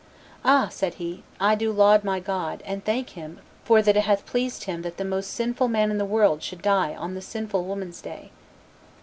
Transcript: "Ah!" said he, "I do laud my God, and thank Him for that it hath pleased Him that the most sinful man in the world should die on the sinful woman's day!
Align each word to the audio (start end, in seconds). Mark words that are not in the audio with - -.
"Ah!" 0.43 0.67
said 0.71 0.95
he, 0.95 1.21
"I 1.39 1.53
do 1.53 1.71
laud 1.71 2.03
my 2.03 2.19
God, 2.19 2.63
and 2.65 2.83
thank 2.83 3.11
Him 3.11 3.39
for 3.63 3.83
that 3.83 3.95
it 3.95 4.05
hath 4.05 4.25
pleased 4.25 4.63
Him 4.63 4.81
that 4.81 4.97
the 4.97 5.05
most 5.05 5.29
sinful 5.29 5.67
man 5.67 5.91
in 5.91 5.99
the 5.99 6.05
world 6.05 6.41
should 6.41 6.63
die 6.63 6.95
on 6.95 7.13
the 7.13 7.21
sinful 7.21 7.65
woman's 7.65 8.01
day! 8.01 8.31